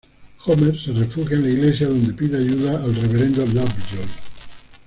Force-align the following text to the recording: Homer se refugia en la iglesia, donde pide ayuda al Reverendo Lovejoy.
Homer 0.47 0.79
se 0.83 0.91
refugia 0.93 1.35
en 1.37 1.43
la 1.43 1.49
iglesia, 1.51 1.87
donde 1.87 2.11
pide 2.13 2.39
ayuda 2.39 2.71
al 2.83 2.95
Reverendo 2.95 3.45
Lovejoy. 3.45 4.09